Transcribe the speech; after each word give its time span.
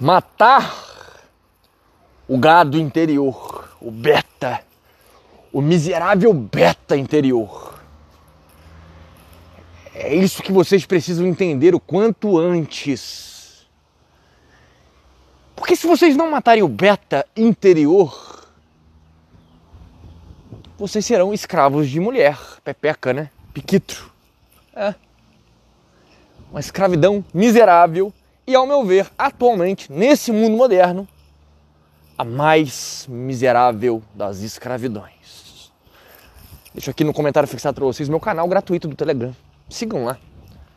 matar 0.00 0.84
o 2.26 2.38
gado 2.38 2.78
interior, 2.78 3.76
o 3.80 3.90
beta, 3.90 4.62
o 5.52 5.60
miserável 5.60 6.32
beta 6.32 6.96
interior. 6.96 7.74
É 9.94 10.14
isso 10.14 10.42
que 10.42 10.50
vocês 10.50 10.84
precisam 10.84 11.26
entender 11.26 11.74
o 11.74 11.80
quanto 11.80 12.38
antes. 12.38 13.66
Porque 15.54 15.76
se 15.76 15.86
vocês 15.86 16.16
não 16.16 16.30
matarem 16.30 16.62
o 16.62 16.68
beta 16.68 17.24
interior, 17.36 18.44
vocês 20.76 21.06
serão 21.06 21.32
escravos 21.32 21.88
de 21.88 22.00
mulher, 22.00 22.36
pepeca, 22.64 23.12
né? 23.12 23.30
Piquitro. 23.52 24.10
É. 24.74 24.94
Uma 26.50 26.58
escravidão 26.58 27.24
miserável 27.32 28.12
e, 28.46 28.54
ao 28.54 28.66
meu 28.66 28.84
ver, 28.84 29.10
atualmente, 29.18 29.90
nesse 29.92 30.30
mundo 30.30 30.56
moderno, 30.56 31.08
a 32.16 32.24
mais 32.24 33.06
miserável 33.08 34.02
das 34.14 34.40
escravidões. 34.40 35.72
Deixo 36.72 36.90
aqui 36.90 37.04
no 37.04 37.12
comentário 37.12 37.48
fixado 37.48 37.76
para 37.76 37.84
vocês 37.84 38.08
meu 38.08 38.20
canal 38.20 38.48
gratuito 38.48 38.88
do 38.88 38.96
Telegram. 38.96 39.34
Sigam 39.68 40.04
lá. 40.04 40.18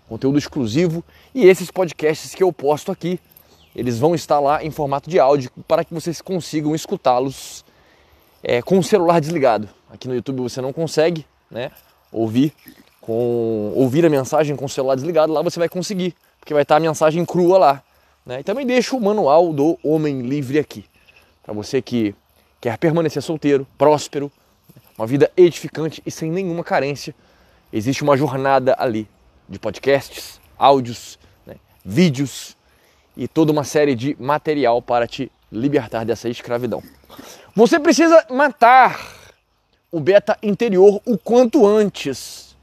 Conteúdo 0.07 0.37
exclusivo 0.37 1.03
e 1.33 1.45
esses 1.45 1.69
podcasts 1.69 2.33
que 2.33 2.41
eu 2.41 2.53
posto 2.53 2.91
aqui, 2.91 3.19
eles 3.75 3.99
vão 3.99 4.15
estar 4.15 4.39
lá 4.39 4.63
em 4.63 4.71
formato 4.71 5.09
de 5.09 5.19
áudio 5.19 5.51
para 5.67 5.83
que 5.83 5.93
vocês 5.93 6.21
consigam 6.21 6.73
escutá-los 6.73 7.65
é, 8.41 8.61
com 8.61 8.79
o 8.79 8.83
celular 8.83 9.19
desligado. 9.19 9.67
Aqui 9.89 10.07
no 10.07 10.15
YouTube 10.15 10.41
você 10.41 10.61
não 10.61 10.71
consegue, 10.71 11.25
né? 11.51 11.71
Ouvir 12.11 12.53
com 13.01 13.71
ouvir 13.73 14.05
a 14.05 14.09
mensagem 14.09 14.55
com 14.55 14.65
o 14.65 14.69
celular 14.69 14.95
desligado, 14.95 15.31
lá 15.31 15.41
você 15.41 15.57
vai 15.57 15.69
conseguir, 15.69 16.13
porque 16.47 16.53
vai 16.53 16.63
estar 16.63 16.77
a 16.77 16.79
mensagem 16.79 17.25
crua 17.25 17.57
lá. 17.57 17.83
Né? 18.25 18.39
E 18.39 18.43
também 18.43 18.65
deixo 18.65 18.95
o 18.95 19.01
manual 19.01 19.51
do 19.51 19.77
Homem 19.83 20.21
Livre 20.21 20.57
aqui, 20.57 20.85
para 21.43 21.53
você 21.53 21.81
que 21.81 22.15
quer 22.61 22.77
permanecer 22.77 23.21
solteiro, 23.21 23.67
próspero, 23.77 24.31
uma 24.97 25.05
vida 25.05 25.29
edificante 25.35 26.01
e 26.05 26.09
sem 26.09 26.31
nenhuma 26.31 26.63
carência. 26.63 27.13
Existe 27.71 28.01
uma 28.01 28.15
jornada 28.15 28.73
ali 28.79 29.09
de 29.49 29.59
podcasts, 29.59 30.39
áudios, 30.57 31.19
né? 31.45 31.55
vídeos 31.83 32.55
e 33.17 33.27
toda 33.27 33.51
uma 33.51 33.65
série 33.65 33.93
de 33.93 34.15
material 34.17 34.81
para 34.81 35.05
te 35.05 35.29
libertar 35.51 36.05
dessa 36.05 36.29
escravidão. 36.29 36.81
Você 37.53 37.77
precisa 37.77 38.25
matar 38.29 39.33
o 39.91 39.99
beta 39.99 40.37
interior 40.41 41.01
o 41.05 41.17
quanto 41.17 41.67
antes 41.67 42.55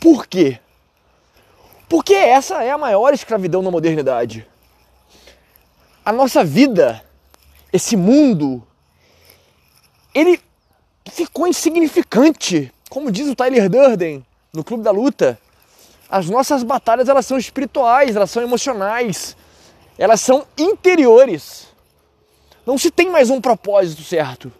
por 0.00 0.26
quê? 0.26 0.58
Porque 1.92 2.14
essa 2.14 2.64
é 2.64 2.70
a 2.70 2.78
maior 2.78 3.12
escravidão 3.12 3.60
na 3.60 3.70
modernidade. 3.70 4.46
A 6.02 6.10
nossa 6.10 6.42
vida, 6.42 7.04
esse 7.70 7.98
mundo, 7.98 8.66
ele 10.14 10.40
ficou 11.10 11.46
insignificante. 11.46 12.72
Como 12.88 13.12
diz 13.12 13.28
o 13.28 13.34
Tyler 13.34 13.68
Durden 13.68 14.24
no 14.54 14.64
Clube 14.64 14.82
da 14.82 14.90
Luta, 14.90 15.38
as 16.08 16.30
nossas 16.30 16.62
batalhas 16.62 17.10
elas 17.10 17.26
são 17.26 17.36
espirituais, 17.36 18.16
elas 18.16 18.30
são 18.30 18.42
emocionais, 18.42 19.36
elas 19.98 20.22
são 20.22 20.46
interiores. 20.56 21.66
Não 22.64 22.78
se 22.78 22.90
tem 22.90 23.10
mais 23.10 23.28
um 23.28 23.38
propósito 23.38 24.02
certo. 24.02 24.50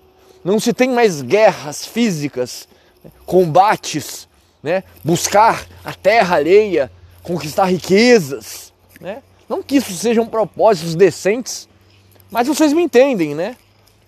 Não 0.44 0.60
se 0.60 0.75
tem 0.75 0.91
mais 0.91 1.22
guerras 1.22 1.86
físicas, 1.86 2.69
combates, 3.25 4.28
né? 4.62 4.84
buscar 5.03 5.66
a 5.83 5.94
terra 5.94 6.36
alheia, 6.36 6.92
conquistar 7.23 7.65
riquezas. 7.65 8.73
Né? 9.01 9.23
Não 9.48 9.62
que 9.62 9.77
isso 9.77 9.92
sejam 9.92 10.27
propósitos 10.27 10.95
decentes, 10.95 11.69
mas 12.31 12.48
vocês 12.48 12.73
me 12.73 12.83
entendem, 12.83 13.34
né? 13.34 13.56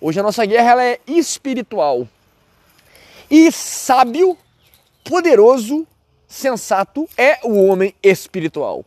Hoje 0.01 0.19
a 0.19 0.23
nossa 0.23 0.45
guerra 0.45 0.71
ela 0.71 0.83
é 0.83 0.99
espiritual. 1.07 2.07
E 3.29 3.51
sábio, 3.51 4.37
poderoso, 5.03 5.87
sensato 6.27 7.07
é 7.17 7.39
o 7.43 7.63
homem 7.63 7.93
espiritual. 8.03 8.83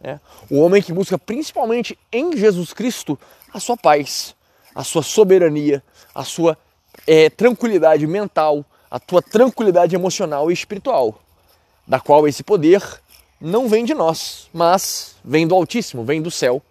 Né? 0.00 0.20
O 0.50 0.60
homem 0.60 0.82
que 0.82 0.92
busca 0.92 1.18
principalmente 1.18 1.98
em 2.12 2.36
Jesus 2.36 2.72
Cristo 2.72 3.18
a 3.52 3.60
sua 3.60 3.76
paz, 3.76 4.34
a 4.74 4.84
sua 4.84 5.02
soberania, 5.02 5.82
a 6.14 6.24
sua 6.24 6.56
é, 7.06 7.28
tranquilidade 7.30 8.06
mental, 8.06 8.64
a 8.90 8.98
tua 8.98 9.20
tranquilidade 9.20 9.94
emocional 9.94 10.50
e 10.50 10.54
espiritual, 10.54 11.20
da 11.86 12.00
qual 12.00 12.26
esse 12.26 12.42
poder 12.42 12.82
não 13.40 13.68
vem 13.68 13.84
de 13.84 13.94
nós, 13.94 14.48
mas 14.52 15.16
vem 15.24 15.46
do 15.46 15.54
Altíssimo, 15.54 16.04
vem 16.04 16.20
do 16.20 16.30
céu, 16.30 16.62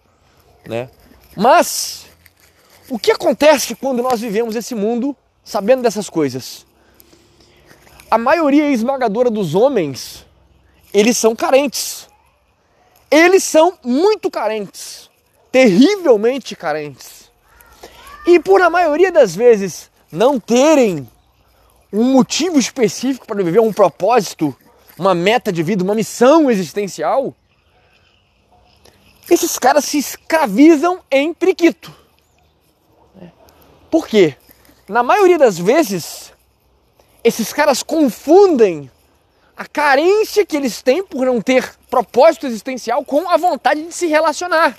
né? 0.66 0.90
Mas 1.36 2.06
o 2.90 2.98
que 2.98 3.10
acontece 3.10 3.74
quando 3.74 4.02
nós 4.02 4.20
vivemos 4.20 4.56
esse 4.56 4.74
mundo 4.74 5.16
sabendo 5.44 5.82
dessas 5.82 6.10
coisas? 6.10 6.66
A 8.10 8.18
maioria 8.18 8.70
esmagadora 8.70 9.30
dos 9.30 9.54
homens, 9.54 10.26
eles 10.92 11.16
são 11.16 11.36
carentes. 11.36 12.08
Eles 13.10 13.44
são 13.44 13.78
muito 13.82 14.30
carentes, 14.30 15.10
terrivelmente 15.50 16.54
carentes. 16.54 17.30
E 18.26 18.38
por 18.38 18.60
a 18.60 18.68
maioria 18.68 19.10
das 19.10 19.34
vezes 19.34 19.90
não 20.12 20.38
terem 20.38 21.08
um 21.90 22.04
motivo 22.04 22.58
específico 22.58 23.26
para 23.26 23.42
viver, 23.42 23.60
um 23.60 23.72
propósito, 23.72 24.54
uma 24.98 25.14
meta 25.14 25.52
de 25.52 25.62
vida, 25.62 25.84
uma 25.84 25.94
missão 25.94 26.50
existencial, 26.50 27.34
esses 29.30 29.58
caras 29.58 29.84
se 29.84 29.98
escravizam 29.98 31.00
em 31.10 31.32
priquito. 31.32 31.94
Por 33.90 34.08
quê? 34.08 34.36
Na 34.88 35.02
maioria 35.02 35.38
das 35.38 35.58
vezes, 35.58 36.32
esses 37.22 37.52
caras 37.52 37.82
confundem 37.82 38.90
a 39.56 39.66
carência 39.66 40.46
que 40.46 40.56
eles 40.56 40.82
têm 40.82 41.04
por 41.04 41.26
não 41.26 41.40
ter 41.40 41.76
propósito 41.90 42.46
existencial 42.46 43.04
com 43.04 43.28
a 43.28 43.36
vontade 43.36 43.82
de 43.82 43.92
se 43.92 44.06
relacionar. 44.06 44.76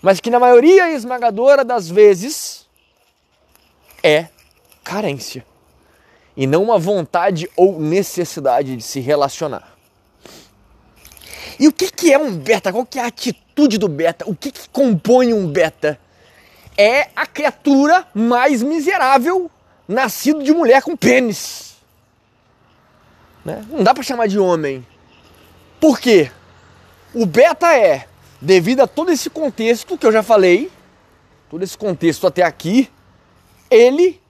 Mas 0.00 0.20
que 0.20 0.30
na 0.30 0.40
maioria 0.40 0.90
esmagadora 0.90 1.64
das 1.64 1.88
vezes 1.88 2.66
é 4.02 4.26
carência 4.82 5.44
e 6.36 6.46
não 6.46 6.62
uma 6.62 6.78
vontade 6.78 7.48
ou 7.56 7.80
necessidade 7.80 8.76
de 8.76 8.82
se 8.82 9.00
relacionar. 9.00 9.76
E 11.58 11.68
o 11.68 11.72
que, 11.72 11.90
que 11.90 12.12
é 12.12 12.18
um 12.18 12.34
beta? 12.34 12.72
Qual 12.72 12.86
que 12.86 12.98
é 12.98 13.02
a 13.02 13.06
atitude 13.06 13.78
do 13.78 13.88
beta? 13.88 14.24
O 14.28 14.34
que, 14.34 14.50
que 14.50 14.68
compõe 14.70 15.32
um 15.32 15.46
beta? 15.46 15.98
É 16.76 17.10
a 17.14 17.26
criatura 17.26 18.06
mais 18.14 18.62
miserável 18.62 19.50
nascido 19.86 20.42
de 20.42 20.52
mulher 20.52 20.82
com 20.82 20.96
pênis. 20.96 21.76
Né? 23.44 23.64
Não 23.68 23.82
dá 23.82 23.92
para 23.92 24.02
chamar 24.02 24.26
de 24.26 24.38
homem. 24.38 24.86
Por 25.80 25.98
quê? 25.98 26.30
O 27.12 27.26
beta 27.26 27.76
é, 27.76 28.06
devido 28.40 28.80
a 28.80 28.86
todo 28.86 29.12
esse 29.12 29.28
contexto 29.28 29.98
que 29.98 30.06
eu 30.06 30.12
já 30.12 30.22
falei, 30.22 30.70
todo 31.50 31.62
esse 31.62 31.76
contexto 31.76 32.26
até 32.26 32.42
aqui, 32.42 32.88
ele 33.70 34.21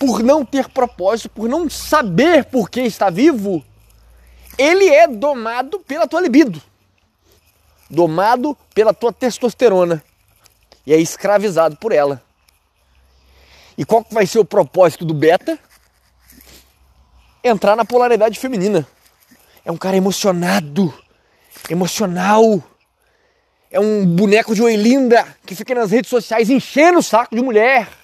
por 0.00 0.22
não 0.22 0.46
ter 0.46 0.66
propósito, 0.70 1.28
por 1.28 1.46
não 1.46 1.68
saber 1.68 2.46
por 2.46 2.70
que 2.70 2.80
está 2.80 3.10
vivo, 3.10 3.62
ele 4.56 4.88
é 4.88 5.06
domado 5.06 5.78
pela 5.80 6.08
tua 6.08 6.22
libido, 6.22 6.60
domado 7.90 8.56
pela 8.74 8.94
tua 8.94 9.12
testosterona 9.12 10.02
e 10.86 10.94
é 10.94 10.96
escravizado 10.96 11.76
por 11.76 11.92
ela. 11.92 12.22
E 13.76 13.84
qual 13.84 14.04
vai 14.10 14.26
ser 14.26 14.38
o 14.38 14.44
propósito 14.44 15.04
do 15.04 15.12
beta? 15.12 15.58
Entrar 17.44 17.76
na 17.76 17.84
polaridade 17.84 18.38
feminina. 18.38 18.86
É 19.66 19.70
um 19.70 19.76
cara 19.76 19.98
emocionado, 19.98 20.94
emocional. 21.68 22.62
É 23.70 23.78
um 23.78 24.06
boneco 24.06 24.54
de 24.54 24.62
Oilinda 24.62 25.26
que 25.44 25.54
fica 25.54 25.74
nas 25.74 25.90
redes 25.90 26.08
sociais 26.08 26.48
enchendo 26.48 27.00
o 27.00 27.02
saco 27.02 27.36
de 27.36 27.42
mulher 27.42 27.99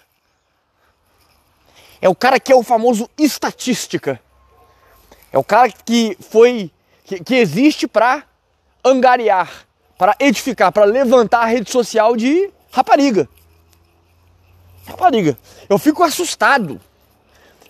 é 2.00 2.08
o 2.08 2.14
cara 2.14 2.38
que 2.38 2.52
é 2.52 2.56
o 2.56 2.62
famoso 2.62 3.08
estatística. 3.18 4.20
É 5.32 5.38
o 5.38 5.44
cara 5.44 5.70
que 5.70 6.16
foi 6.30 6.70
que, 7.04 7.22
que 7.22 7.34
existe 7.34 7.86
para 7.86 8.24
angariar, 8.84 9.66
para 9.98 10.16
edificar, 10.18 10.72
para 10.72 10.84
levantar 10.84 11.40
a 11.40 11.46
rede 11.46 11.70
social 11.70 12.16
de 12.16 12.50
rapariga. 12.70 13.28
Rapariga. 14.86 15.38
Eu 15.68 15.78
fico 15.78 16.02
assustado. 16.02 16.80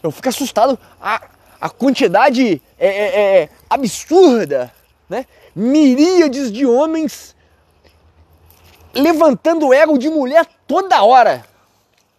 Eu 0.02 0.10
fico 0.10 0.28
assustado 0.28 0.78
a, 1.00 1.22
a 1.60 1.70
quantidade 1.70 2.60
é, 2.78 2.86
é, 2.86 3.40
é, 3.42 3.48
absurda, 3.68 4.72
né? 5.08 5.26
Miríades 5.54 6.52
de 6.52 6.66
homens 6.66 7.34
levantando 8.92 9.68
o 9.68 9.74
ego 9.74 9.98
de 9.98 10.08
mulher 10.08 10.46
toda 10.66 11.02
hora. 11.02 11.44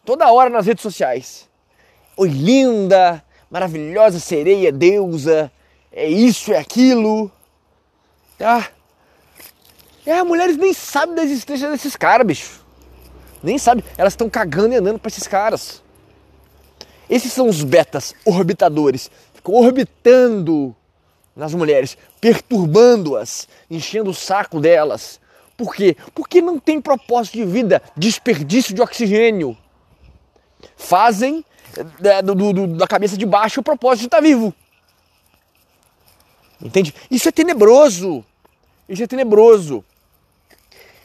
Toda 0.03 0.31
hora 0.31 0.50
nas 0.50 0.65
redes 0.65 0.81
sociais. 0.81 1.47
Oi, 2.19 2.30
linda, 2.30 3.24
maravilhosa 3.48 4.19
sereia, 4.19 4.72
deusa, 4.72 5.52
é 5.92 6.10
isso, 6.10 6.52
é 6.52 6.58
aquilo. 6.58 7.31
Tá? 8.40 8.72
É, 10.04 10.14
as 10.14 10.25
mulheres 10.25 10.58
nem 10.58 10.74
sabem 10.74 11.14
da 11.14 11.22
existência 11.22 11.69
desses 11.69 11.96
caras, 11.96 12.25
bicho. 12.25 12.66
Nem 13.44 13.60
sabem. 13.60 13.84
Elas 13.96 14.14
estão 14.14 14.28
cagando 14.31 14.74
e 14.74 14.78
andando 14.78 14.98
para 14.98 15.10
esses 15.10 15.28
caras. 15.28 15.84
Esses 17.08 17.31
são 17.31 17.48
os 17.48 17.64
betas 17.64 18.16
orbitadores. 18.25 19.12
Ficam 19.36 19.54
orbitando 19.54 20.75
nas 21.36 21.54
mulheres, 21.54 21.96
perturbando-as, 22.20 23.48
enchendo 23.70 24.10
o 24.10 24.13
saco 24.13 24.60
delas. 24.60 25.20
Por 25.56 25.75
quê? 25.75 25.96
Porque 26.16 26.42
não 26.42 26.60
tem 26.60 26.81
propósito 26.81 27.36
de 27.36 27.46
vida, 27.46 27.80
desperdício 27.96 28.74
de 28.74 28.81
oxigênio. 28.81 29.56
Fazem 30.75 31.46
da, 32.00 32.22
do, 32.22 32.54
do, 32.54 32.68
da 32.68 32.88
cabeça 32.88 33.18
de 33.18 33.25
baixo 33.25 33.60
o 33.60 33.64
propósito 33.64 34.02
de 34.02 34.08
estar 34.08 34.22
vivo. 34.22 34.54
Entende? 36.62 36.94
Isso 37.10 37.30
é 37.30 37.31
tenebroso. 37.31 38.25
Isso 38.90 39.04
é 39.04 39.08
tenebroso. 39.08 39.84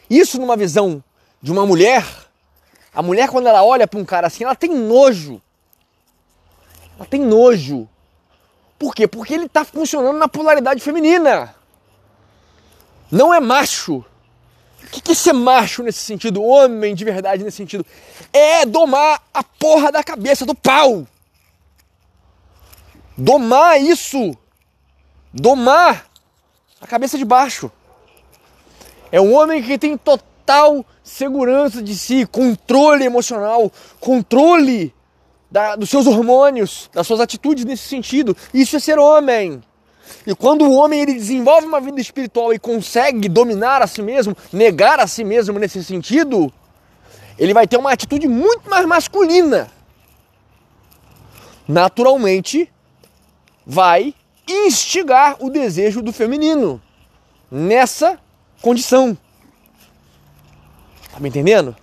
Isso 0.09 0.39
numa 0.39 0.55
visão 0.55 1.03
de 1.41 1.51
uma 1.51 1.65
mulher, 1.65 2.05
a 2.93 3.01
mulher 3.01 3.29
quando 3.29 3.47
ela 3.47 3.63
olha 3.63 3.87
para 3.87 3.99
um 3.99 4.05
cara 4.05 4.27
assim, 4.27 4.43
ela 4.43 4.55
tem 4.55 4.73
nojo. 4.73 5.41
Ela 6.97 7.05
tem 7.05 7.21
nojo. 7.21 7.87
Por 8.77 8.95
quê? 8.95 9.07
Porque 9.07 9.33
ele 9.33 9.45
está 9.45 9.63
funcionando 9.63 10.17
na 10.17 10.27
polaridade 10.27 10.81
feminina. 10.81 11.55
Não 13.11 13.33
é 13.33 13.39
macho. 13.39 14.03
Que, 14.93 15.01
que 15.01 15.15
ser 15.15 15.33
macho 15.33 15.81
nesse 15.81 16.01
sentido? 16.01 16.43
Homem 16.43 16.93
de 16.93 17.03
verdade 17.03 17.43
nesse 17.43 17.57
sentido? 17.57 17.83
É 18.31 18.63
domar 18.63 19.23
a 19.33 19.43
porra 19.43 19.91
da 19.91 20.03
cabeça 20.03 20.45
do 20.45 20.53
pau. 20.53 21.07
Domar 23.17 23.81
isso. 23.81 24.37
Domar 25.33 26.05
a 26.79 26.85
cabeça 26.85 27.17
de 27.17 27.25
baixo. 27.25 27.71
É 29.11 29.19
um 29.19 29.33
homem 29.33 29.63
que 29.63 29.79
tem 29.79 29.97
total 29.97 30.85
segurança 31.03 31.81
de 31.81 31.97
si, 31.97 32.27
controle 32.27 33.03
emocional, 33.03 33.71
controle 33.99 34.93
da, 35.49 35.75
dos 35.75 35.89
seus 35.89 36.05
hormônios, 36.05 36.87
das 36.93 37.07
suas 37.07 37.19
atitudes 37.19 37.65
nesse 37.65 37.87
sentido. 37.87 38.37
Isso 38.53 38.75
é 38.75 38.79
ser 38.79 38.99
homem. 38.99 39.63
E 40.25 40.35
quando 40.35 40.65
o 40.65 40.73
homem 40.73 41.01
ele 41.01 41.13
desenvolve 41.13 41.67
uma 41.67 41.81
vida 41.81 41.99
espiritual 41.99 42.53
e 42.53 42.59
consegue 42.59 43.27
dominar 43.27 43.81
a 43.81 43.87
si 43.87 44.01
mesmo, 44.01 44.35
negar 44.51 44.99
a 44.99 45.07
si 45.07 45.23
mesmo 45.23 45.59
nesse 45.59 45.83
sentido, 45.83 46.51
ele 47.37 47.53
vai 47.53 47.67
ter 47.67 47.77
uma 47.77 47.91
atitude 47.91 48.27
muito 48.27 48.69
mais 48.69 48.85
masculina. 48.85 49.69
Naturalmente, 51.67 52.71
vai 53.65 54.13
instigar 54.47 55.37
o 55.39 55.49
desejo 55.49 56.01
do 56.01 56.11
feminino 56.11 56.81
nessa 57.49 58.19
condição. 58.61 59.17
Tá 61.11 61.19
me 61.19 61.29
entendendo? 61.29 61.75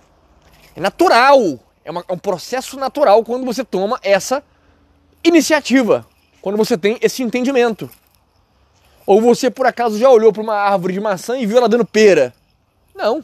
É 0.75 0.79
natural 0.79 1.59
é, 1.83 1.91
uma, 1.91 2.03
é 2.07 2.13
um 2.13 2.17
processo 2.17 2.77
natural 2.77 3.23
quando 3.23 3.45
você 3.45 3.63
toma 3.63 3.99
essa 4.03 4.43
iniciativa, 5.23 6.05
quando 6.41 6.57
você 6.57 6.77
tem 6.77 6.97
esse 7.01 7.23
entendimento. 7.23 7.89
Ou 9.05 9.21
você 9.21 9.49
por 9.49 9.65
acaso 9.65 9.97
já 9.97 10.09
olhou 10.09 10.31
para 10.31 10.41
uma 10.41 10.55
árvore 10.55 10.93
de 10.93 10.99
maçã 10.99 11.37
e 11.37 11.45
viu 11.45 11.57
ela 11.57 11.69
dando 11.69 11.85
pera? 11.85 12.33
Não. 12.95 13.23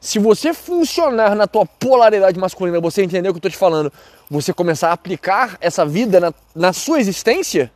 Se 0.00 0.18
você 0.18 0.52
funcionar 0.52 1.34
na 1.34 1.46
tua 1.46 1.64
polaridade 1.64 2.38
masculina, 2.38 2.80
você 2.80 3.02
entender 3.02 3.28
o 3.28 3.32
que 3.32 3.36
eu 3.36 3.38
estou 3.38 3.50
te 3.50 3.56
falando, 3.56 3.92
você 4.30 4.52
começar 4.52 4.90
a 4.90 4.92
aplicar 4.92 5.56
essa 5.60 5.86
vida 5.86 6.20
na, 6.20 6.34
na 6.54 6.72
sua 6.72 7.00
existência, 7.00 7.72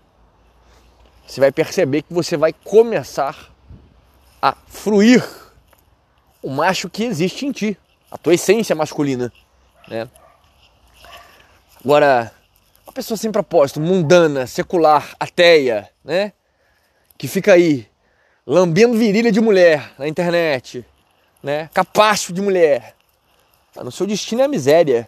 você 1.26 1.40
vai 1.40 1.50
perceber 1.50 2.02
que 2.02 2.12
você 2.12 2.36
vai 2.36 2.52
começar 2.52 3.50
a 4.42 4.54
fruir 4.66 5.26
o 6.42 6.50
macho 6.50 6.88
que 6.88 7.04
existe 7.04 7.46
em 7.46 7.52
ti, 7.52 7.78
a 8.10 8.18
tua 8.18 8.34
essência 8.34 8.74
masculina. 8.74 9.32
Né? 9.88 10.08
Agora, 11.84 12.32
uma 12.86 12.92
pessoa 12.92 13.16
sem 13.16 13.30
propósito, 13.30 13.80
mundana, 13.80 14.46
secular, 14.46 15.14
ateia, 15.18 15.88
né? 16.04 16.32
Que 17.18 17.28
fica 17.28 17.52
aí 17.52 17.86
lambendo 18.46 18.96
virilha 18.96 19.30
de 19.30 19.40
mulher 19.40 19.92
na 19.98 20.08
internet, 20.08 20.86
né? 21.42 21.68
Capacho 21.74 22.32
de 22.32 22.40
mulher. 22.40 22.94
Tá, 23.74 23.84
no 23.84 23.92
seu 23.92 24.06
destino 24.06 24.40
é 24.40 24.44
a 24.44 24.48
miséria. 24.48 25.06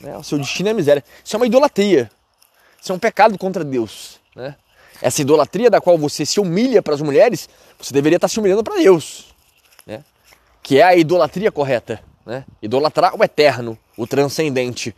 Né? 0.00 0.16
O 0.16 0.24
seu 0.24 0.38
destino 0.38 0.68
é 0.68 0.72
a 0.72 0.74
miséria. 0.74 1.04
Isso 1.24 1.36
é 1.36 1.38
uma 1.38 1.46
idolatria. 1.46 2.10
Isso 2.80 2.90
é 2.90 2.94
um 2.94 2.98
pecado 2.98 3.38
contra 3.38 3.62
Deus, 3.62 4.18
né? 4.34 4.56
Essa 5.00 5.20
idolatria 5.20 5.70
da 5.70 5.80
qual 5.80 5.96
você 5.96 6.26
se 6.26 6.40
humilha 6.40 6.82
para 6.82 6.94
as 6.94 7.00
mulheres, 7.00 7.48
você 7.78 7.92
deveria 7.92 8.16
estar 8.16 8.28
se 8.28 8.38
humilhando 8.40 8.64
para 8.64 8.76
Deus, 8.76 9.34
né? 9.86 10.04
Que 10.62 10.78
é 10.78 10.82
a 10.82 10.96
idolatria 10.96 11.52
correta. 11.52 12.02
Né? 12.24 12.44
Idolatrar 12.60 13.14
o 13.16 13.24
eterno, 13.24 13.76
o 13.96 14.06
transcendente, 14.06 14.94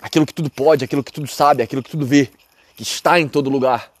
aquilo 0.00 0.26
que 0.26 0.32
tudo 0.32 0.50
pode, 0.50 0.84
aquilo 0.84 1.04
que 1.04 1.12
tudo 1.12 1.26
sabe, 1.26 1.62
aquilo 1.62 1.82
que 1.82 1.90
tudo 1.90 2.06
vê, 2.06 2.30
que 2.76 2.82
está 2.82 3.20
em 3.20 3.28
todo 3.28 3.50
lugar. 3.50 3.92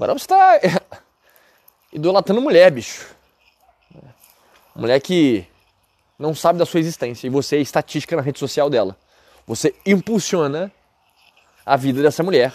Agora 0.00 0.18
você 0.18 0.24
está 0.24 1.02
idolatrando 1.92 2.40
mulher, 2.40 2.70
bicho. 2.70 3.06
Mulher 4.74 4.98
que 4.98 5.46
não 6.18 6.34
sabe 6.34 6.58
da 6.58 6.64
sua 6.64 6.80
existência 6.80 7.26
e 7.26 7.30
você 7.30 7.56
é 7.56 7.60
estatística 7.60 8.16
na 8.16 8.22
rede 8.22 8.38
social 8.38 8.70
dela. 8.70 8.96
Você 9.46 9.74
impulsiona 9.84 10.72
a 11.66 11.76
vida 11.76 12.00
dessa 12.00 12.22
mulher 12.22 12.54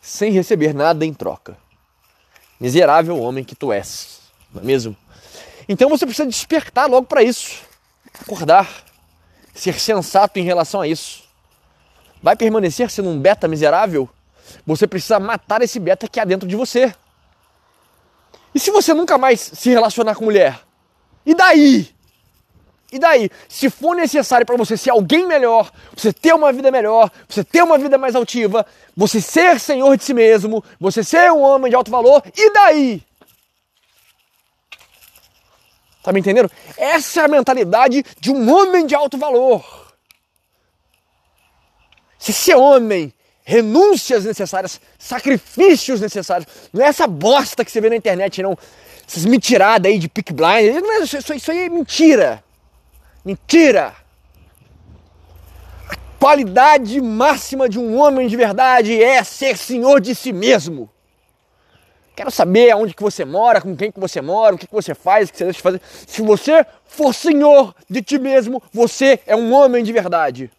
sem 0.00 0.32
receber 0.32 0.72
nada 0.72 1.04
em 1.04 1.12
troca. 1.12 1.58
Miserável 2.58 3.20
homem 3.20 3.44
que 3.44 3.54
tu 3.54 3.70
és, 3.70 4.20
não 4.50 4.62
é 4.62 4.64
mesmo? 4.64 4.96
Então 5.68 5.90
você 5.90 6.06
precisa 6.06 6.26
despertar 6.26 6.88
logo 6.88 7.06
para 7.06 7.22
isso 7.22 7.60
acordar, 8.18 8.84
ser 9.54 9.78
sensato 9.78 10.38
em 10.38 10.42
relação 10.42 10.80
a 10.80 10.88
isso. 10.88 11.24
Vai 12.22 12.36
permanecer 12.36 12.90
sendo 12.90 13.10
um 13.10 13.18
beta 13.18 13.46
miserável? 13.46 14.08
Você 14.66 14.86
precisa 14.86 15.18
matar 15.18 15.62
esse 15.62 15.78
beta 15.78 16.08
que 16.08 16.20
há 16.20 16.24
dentro 16.24 16.48
de 16.48 16.56
você. 16.56 16.94
E 18.54 18.60
se 18.60 18.70
você 18.70 18.92
nunca 18.92 19.16
mais 19.16 19.40
se 19.40 19.70
relacionar 19.70 20.14
com 20.14 20.24
mulher? 20.24 20.60
E 21.24 21.34
daí? 21.34 21.94
E 22.92 22.98
daí? 22.98 23.30
Se 23.48 23.70
for 23.70 23.96
necessário 23.96 24.44
para 24.44 24.56
você 24.56 24.76
ser 24.76 24.90
alguém 24.90 25.26
melhor, 25.26 25.72
você 25.96 26.12
ter 26.12 26.34
uma 26.34 26.52
vida 26.52 26.70
melhor, 26.70 27.10
você 27.26 27.42
ter 27.42 27.62
uma 27.62 27.78
vida 27.78 27.96
mais 27.96 28.14
altiva, 28.14 28.66
você 28.94 29.20
ser 29.20 29.58
senhor 29.58 29.96
de 29.96 30.04
si 30.04 30.12
mesmo, 30.12 30.62
você 30.78 31.02
ser 31.02 31.32
um 31.32 31.40
homem 31.40 31.70
de 31.70 31.76
alto 31.76 31.90
valor, 31.90 32.22
e 32.36 32.52
daí? 32.52 33.02
Tá 36.02 36.12
me 36.12 36.20
entendendo? 36.20 36.50
Essa 36.76 37.22
é 37.22 37.24
a 37.24 37.28
mentalidade 37.28 38.04
de 38.20 38.30
um 38.30 38.52
homem 38.52 38.84
de 38.86 38.94
alto 38.94 39.16
valor. 39.16 39.94
Se 42.18 42.32
ser 42.32 42.56
homem, 42.56 43.14
renúncias 43.44 44.24
necessárias, 44.24 44.80
sacrifícios 44.98 46.00
necessários, 46.00 46.46
não 46.72 46.84
é 46.84 46.88
essa 46.88 47.06
bosta 47.06 47.64
que 47.64 47.70
você 47.70 47.80
vê 47.80 47.90
na 47.90 47.96
internet, 47.96 48.42
não. 48.42 48.56
Essas 49.06 49.24
mentiradas 49.24 49.90
aí 49.90 49.98
de 49.98 50.08
pick 50.08 50.32
blind, 50.32 50.76
é, 50.76 51.02
isso, 51.02 51.34
isso 51.34 51.50
aí 51.50 51.64
é 51.64 51.68
mentira. 51.68 52.42
Mentira! 53.24 53.94
A 55.88 55.96
qualidade 56.18 57.00
máxima 57.00 57.68
de 57.68 57.78
um 57.78 57.98
homem 57.98 58.28
de 58.28 58.36
verdade 58.36 59.02
é 59.02 59.22
ser 59.22 59.56
senhor 59.56 60.00
de 60.00 60.14
si 60.14 60.32
mesmo. 60.32 60.88
Quero 62.14 62.30
saber 62.30 62.70
aonde 62.70 62.94
que 62.94 63.02
você 63.02 63.24
mora, 63.24 63.60
com 63.60 63.74
quem 63.74 63.90
que 63.90 63.98
você 63.98 64.20
mora, 64.20 64.54
o 64.54 64.58
que, 64.58 64.66
que 64.66 64.72
você 64.72 64.94
faz, 64.94 65.28
o 65.28 65.32
que 65.32 65.38
você 65.38 65.44
deixa 65.44 65.56
de 65.56 65.62
fazer. 65.62 65.80
Se 66.06 66.20
você 66.20 66.64
for 66.84 67.14
senhor 67.14 67.74
de 67.88 68.02
ti 68.02 68.18
mesmo, 68.18 68.62
você 68.72 69.18
é 69.26 69.34
um 69.34 69.52
homem 69.52 69.82
de 69.82 69.92
verdade. 69.92 70.50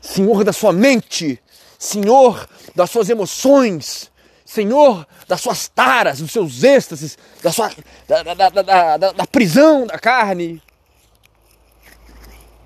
Senhor 0.00 0.42
da 0.42 0.52
sua 0.52 0.72
mente, 0.72 1.40
senhor 1.78 2.48
das 2.74 2.90
suas 2.90 3.08
emoções, 3.08 4.10
senhor 4.44 5.06
das 5.26 5.40
suas 5.40 5.68
taras, 5.68 6.20
dos 6.20 6.30
seus 6.30 6.62
êxtases, 6.62 7.18
da, 7.42 7.50
sua, 7.52 7.70
da, 8.06 8.22
da, 8.22 8.48
da, 8.50 8.96
da, 9.12 9.26
prisão 9.26 9.86
da 9.86 9.98
carne. 9.98 10.62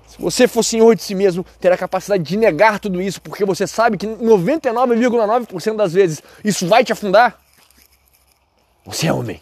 Se 0.07 0.21
você 0.21 0.47
for 0.47 0.63
senhor 0.63 0.95
de 0.95 1.01
si 1.01 1.15
mesmo, 1.15 1.45
terá 1.59 1.75
capacidade 1.75 2.23
de 2.23 2.37
negar 2.37 2.79
tudo 2.79 3.01
isso, 3.01 3.21
porque 3.21 3.43
você 3.43 3.65
sabe 3.65 3.97
que 3.97 4.05
99,9% 4.05 5.75
das 5.75 5.93
vezes 5.93 6.21
isso 6.43 6.67
vai 6.67 6.83
te 6.83 6.93
afundar. 6.93 7.39
Você 8.85 9.07
é 9.07 9.13
homem. 9.13 9.41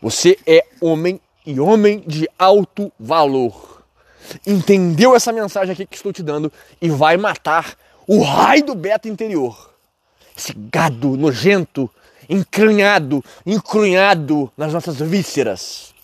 Você 0.00 0.38
é 0.46 0.64
homem 0.80 1.20
e 1.44 1.60
homem 1.60 2.02
de 2.06 2.28
alto 2.38 2.92
valor. 2.98 3.84
Entendeu 4.46 5.14
essa 5.14 5.32
mensagem 5.32 5.72
aqui 5.72 5.86
que 5.86 5.96
estou 5.96 6.12
te 6.12 6.22
dando 6.22 6.52
e 6.80 6.88
vai 6.88 7.16
matar 7.16 7.76
o 8.06 8.22
raio 8.22 8.64
do 8.64 8.74
beta 8.74 9.08
interior. 9.08 9.74
Esse 10.36 10.52
gado 10.52 11.16
nojento, 11.16 11.90
encranhado, 12.28 13.24
encrunhado 13.44 14.52
nas 14.56 14.72
nossas 14.72 14.96
vísceras. 14.96 15.94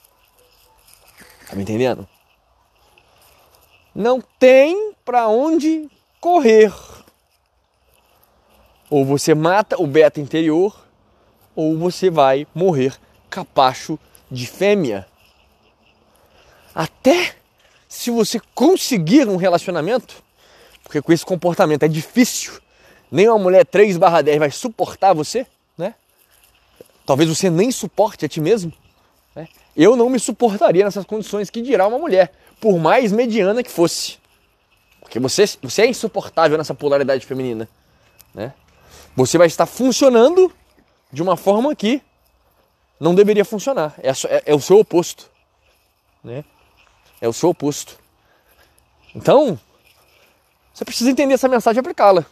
Tá 1.48 1.54
me 1.54 1.62
entendendo? 1.62 2.08
Não 3.94 4.22
tem 4.38 4.94
para 5.04 5.28
onde 5.28 5.88
correr. 6.20 6.72
Ou 8.88 9.04
você 9.04 9.34
mata 9.34 9.80
o 9.80 9.86
beta 9.86 10.20
interior, 10.20 10.86
ou 11.54 11.76
você 11.76 12.10
vai 12.10 12.46
morrer 12.54 12.98
capacho 13.28 13.98
de 14.30 14.46
fêmea. 14.46 15.06
Até 16.74 17.36
se 17.86 18.10
você 18.10 18.40
conseguir 18.54 19.28
um 19.28 19.36
relacionamento, 19.36 20.22
porque 20.92 21.00
com 21.00 21.10
esse 21.10 21.24
comportamento 21.24 21.84
é 21.84 21.88
difícil, 21.88 22.60
nem 23.10 23.26
uma 23.26 23.38
mulher 23.38 23.64
3 23.64 23.96
barra 23.96 24.20
10 24.20 24.38
vai 24.38 24.50
suportar 24.50 25.14
você, 25.14 25.46
né? 25.76 25.94
Talvez 27.06 27.30
você 27.30 27.48
nem 27.48 27.72
suporte 27.72 28.26
a 28.26 28.28
ti 28.28 28.42
mesmo. 28.42 28.70
Né? 29.34 29.48
Eu 29.74 29.96
não 29.96 30.10
me 30.10 30.20
suportaria 30.20 30.84
nessas 30.84 31.06
condições 31.06 31.48
que 31.48 31.62
dirá 31.62 31.86
uma 31.86 31.98
mulher, 31.98 32.34
por 32.60 32.78
mais 32.78 33.10
mediana 33.10 33.62
que 33.62 33.70
fosse. 33.70 34.18
Porque 35.00 35.18
você, 35.18 35.46
você 35.62 35.80
é 35.80 35.86
insuportável 35.86 36.58
nessa 36.58 36.74
polaridade 36.74 37.24
feminina. 37.24 37.66
Né? 38.34 38.52
Você 39.16 39.38
vai 39.38 39.46
estar 39.46 39.64
funcionando 39.64 40.52
de 41.10 41.22
uma 41.22 41.38
forma 41.38 41.74
que 41.74 42.02
não 43.00 43.14
deveria 43.14 43.46
funcionar. 43.46 43.94
É, 44.02 44.10
é, 44.10 44.42
é 44.44 44.54
o 44.54 44.60
seu 44.60 44.78
oposto. 44.78 45.30
Né? 46.22 46.44
É 47.18 47.26
o 47.26 47.32
seu 47.32 47.48
oposto. 47.48 47.98
Então, 49.14 49.58
você 50.72 50.84
precisa 50.84 51.10
entender 51.10 51.34
essa 51.34 51.48
mensagem 51.48 51.78
e 51.78 51.80
aplicá-la. 51.80 52.24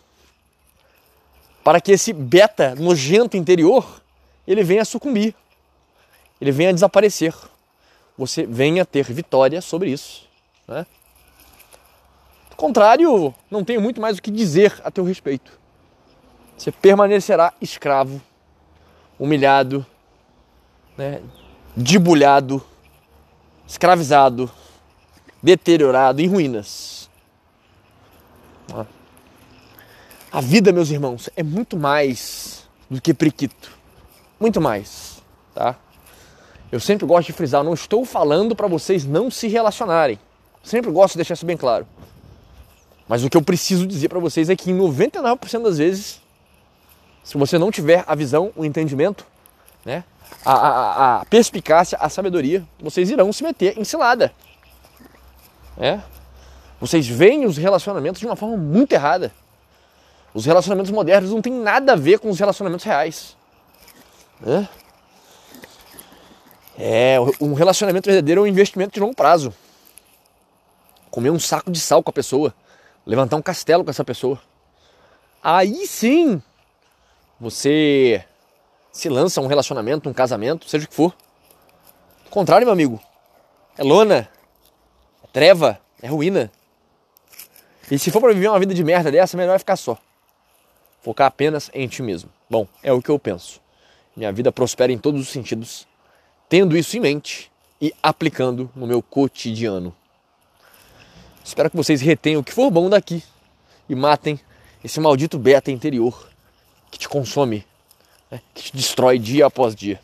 Para 1.62 1.80
que 1.80 1.92
esse 1.92 2.12
beta 2.12 2.74
nojento 2.74 3.36
interior 3.36 4.00
ele 4.46 4.64
venha 4.64 4.84
sucumbir. 4.84 5.34
Ele 6.40 6.50
venha 6.50 6.72
desaparecer. 6.72 7.34
Você 8.16 8.44
venha 8.44 8.84
ter 8.84 9.04
vitória 9.12 9.60
sobre 9.60 9.90
isso. 9.90 10.28
Né? 10.66 10.86
Do 12.48 12.56
contrário, 12.56 13.34
não 13.50 13.64
tenho 13.64 13.80
muito 13.80 14.00
mais 14.00 14.18
o 14.18 14.22
que 14.22 14.30
dizer 14.30 14.80
a 14.84 14.90
teu 14.90 15.04
respeito. 15.04 15.58
Você 16.56 16.72
permanecerá 16.72 17.54
escravo, 17.60 18.20
humilhado, 19.18 19.86
né, 20.96 21.22
debulhado, 21.74 22.62
escravizado, 23.66 24.50
deteriorado, 25.42 26.20
em 26.20 26.28
ruínas. 26.28 26.99
A 30.32 30.40
vida, 30.40 30.72
meus 30.72 30.90
irmãos, 30.90 31.28
é 31.36 31.42
muito 31.42 31.76
mais 31.76 32.68
do 32.88 33.00
que 33.00 33.12
priquito. 33.12 33.70
Muito 34.38 34.60
mais, 34.60 35.22
tá? 35.54 35.76
Eu 36.70 36.78
sempre 36.78 37.04
gosto 37.04 37.26
de 37.26 37.32
frisar, 37.32 37.64
não 37.64 37.74
estou 37.74 38.04
falando 38.04 38.54
para 38.54 38.68
vocês 38.68 39.04
não 39.04 39.30
se 39.30 39.48
relacionarem. 39.48 40.18
Sempre 40.62 40.90
gosto 40.90 41.14
de 41.14 41.18
deixar 41.18 41.34
isso 41.34 41.46
bem 41.46 41.56
claro. 41.56 41.86
Mas 43.08 43.24
o 43.24 43.28
que 43.28 43.36
eu 43.36 43.42
preciso 43.42 43.86
dizer 43.86 44.08
para 44.08 44.20
vocês 44.20 44.48
é 44.48 44.54
que 44.54 44.70
em 44.70 44.78
99% 44.78 45.62
das 45.62 45.78
vezes, 45.78 46.20
se 47.24 47.36
você 47.36 47.58
não 47.58 47.70
tiver 47.72 48.04
a 48.06 48.14
visão, 48.14 48.52
o 48.54 48.64
entendimento, 48.64 49.26
né, 49.84 50.04
a, 50.44 50.52
a, 50.52 51.20
a 51.20 51.24
perspicácia, 51.24 51.98
a 52.00 52.08
sabedoria, 52.08 52.64
vocês 52.80 53.10
irão 53.10 53.32
se 53.32 53.42
meter 53.42 53.76
em 53.76 53.82
cilada. 53.82 54.32
É? 55.76 55.98
Vocês 56.80 57.06
veem 57.06 57.44
os 57.44 57.58
relacionamentos 57.58 58.20
de 58.20 58.26
uma 58.26 58.34
forma 58.34 58.56
muito 58.56 58.92
errada. 58.92 59.32
Os 60.32 60.46
relacionamentos 60.46 60.90
modernos 60.90 61.30
não 61.30 61.42
têm 61.42 61.52
nada 61.52 61.92
a 61.92 61.96
ver 61.96 62.18
com 62.18 62.30
os 62.30 62.38
relacionamentos 62.38 62.84
reais. 62.84 63.36
É? 64.46 64.66
É, 66.78 67.16
um 67.38 67.52
relacionamento 67.52 68.06
verdadeiro 68.06 68.40
é 68.40 68.44
um 68.44 68.46
investimento 68.46 68.94
de 68.94 69.00
longo 69.00 69.14
prazo. 69.14 69.52
Comer 71.10 71.30
um 71.30 71.38
saco 71.38 71.70
de 71.70 71.78
sal 71.78 72.02
com 72.02 72.10
a 72.10 72.14
pessoa, 72.14 72.54
levantar 73.04 73.36
um 73.36 73.42
castelo 73.42 73.84
com 73.84 73.90
essa 73.90 74.04
pessoa. 74.04 74.40
Aí 75.42 75.86
sim 75.86 76.40
você 77.38 78.24
se 78.90 79.08
lança 79.08 79.40
um 79.40 79.46
relacionamento, 79.46 80.08
um 80.08 80.12
casamento, 80.14 80.68
seja 80.68 80.86
o 80.86 80.88
que 80.88 80.94
for. 80.94 81.14
Contrário, 82.30 82.66
meu 82.66 82.72
amigo, 82.72 83.00
é 83.76 83.82
lona, 83.82 84.28
é 85.22 85.26
treva, 85.32 85.78
é 86.00 86.08
ruína. 86.08 86.50
E 87.90 87.98
se 87.98 88.10
for 88.10 88.20
para 88.20 88.32
viver 88.32 88.48
uma 88.48 88.58
vida 88.58 88.72
de 88.72 88.84
merda 88.84 89.10
dessa, 89.10 89.36
melhor 89.36 89.56
é 89.56 89.58
ficar 89.58 89.76
só. 89.76 89.98
Focar 91.02 91.26
apenas 91.26 91.70
em 91.74 91.88
ti 91.88 92.02
mesmo. 92.02 92.30
Bom, 92.48 92.68
é 92.82 92.92
o 92.92 93.02
que 93.02 93.08
eu 93.08 93.18
penso. 93.18 93.60
Minha 94.16 94.32
vida 94.32 94.52
prospera 94.52 94.92
em 94.92 94.98
todos 94.98 95.20
os 95.20 95.28
sentidos, 95.28 95.86
tendo 96.48 96.76
isso 96.76 96.96
em 96.96 97.00
mente 97.00 97.50
e 97.80 97.92
aplicando 98.02 98.70
no 98.76 98.86
meu 98.86 99.02
cotidiano. 99.02 99.94
Espero 101.44 101.70
que 101.70 101.76
vocês 101.76 102.00
retenham 102.00 102.40
o 102.40 102.44
que 102.44 102.52
for 102.52 102.70
bom 102.70 102.88
daqui 102.88 103.22
e 103.88 103.94
matem 103.94 104.38
esse 104.84 105.00
maldito 105.00 105.38
beta 105.38 105.70
interior 105.70 106.28
que 106.90 106.98
te 106.98 107.08
consome, 107.08 107.66
né? 108.30 108.40
que 108.54 108.64
te 108.64 108.76
destrói 108.76 109.18
dia 109.18 109.46
após 109.46 109.74
dia. 109.74 110.00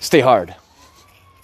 Stay 0.00 0.20
hard. 0.20 0.59